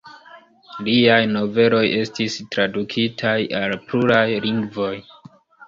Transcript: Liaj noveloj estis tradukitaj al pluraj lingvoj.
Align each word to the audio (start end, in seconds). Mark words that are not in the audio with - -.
Liaj 0.87 1.19
noveloj 1.33 1.83
estis 1.99 2.39
tradukitaj 2.57 3.37
al 3.63 3.79
pluraj 3.87 4.27
lingvoj. 4.51 4.93